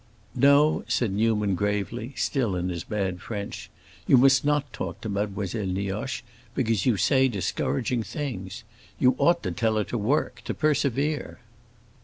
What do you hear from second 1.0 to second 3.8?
Newman, gravely, still in his bad French,